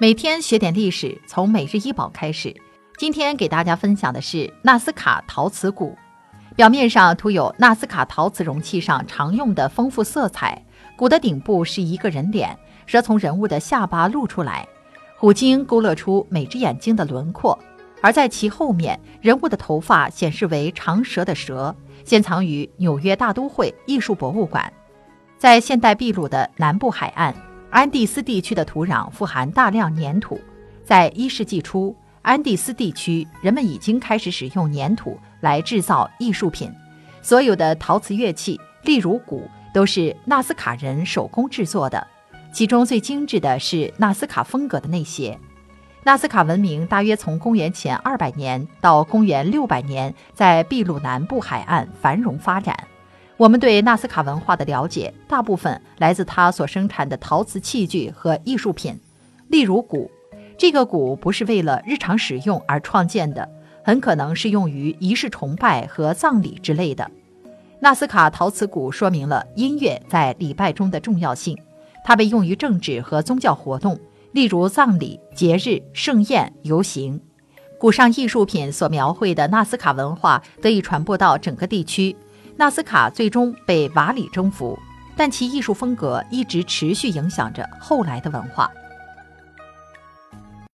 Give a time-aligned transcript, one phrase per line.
[0.00, 2.56] 每天学点历史，从每日一宝开始。
[2.96, 5.94] 今天给大家分享的是纳斯卡陶瓷鼓，
[6.56, 10.64] 表面上涂有纳斯卡陶瓷容器上常用的丰富色彩。
[10.96, 14.66] 鼓的顶部是一个人脸，蛇从人物的下巴露出来，
[15.18, 17.58] 虎鲸勾勒出每只眼睛的轮廓。
[18.00, 21.76] 而在其后面，人物的头发显示为长蛇的蛇，
[22.06, 24.72] 现藏于纽约大都会艺术博物馆。
[25.36, 27.34] 在现代秘鲁的南部海岸。
[27.70, 30.40] 安第斯地区的土壤富含大量粘土，
[30.84, 36.68] 在一世纪初，安第斯地区人们已经开始使用粘土来制造艺术品。
[37.22, 42.04] 所有的陶瓷乐器，例如鼓，都是纳斯卡人手工制作的。
[42.52, 45.38] 其中最精致的是纳斯卡风格的那些。
[46.02, 52.76] 纳斯卡文明大约从公元前二百年到公元六百年，在秘鲁南部海岸繁荣发展。
[53.40, 59.00] 我们对纳斯卡文化的了解，大部分来自它所生产的陶瓷器具和艺术品，
[59.48, 60.10] 例如鼓。
[60.58, 63.48] 这个鼓不是为了日常使用而创建的，
[63.82, 67.10] 很可能是用于仪式崇拜和葬礼之类的。
[67.80, 71.56] 纳斯卡陶瓷鼓说明了音乐在礼拜中的重要性，
[72.04, 73.98] 它被用于政治和宗教活动，
[74.32, 77.18] 例如葬礼、节日、盛宴、游行。
[77.78, 82.14] 鼓上艺术品所描绘的纳斯卡文化得以传播到整个地区。
[82.60, 84.78] 纳斯卡最终被瓦里征服，
[85.16, 88.70] 但其艺术风格一直持续影响着后来的文化。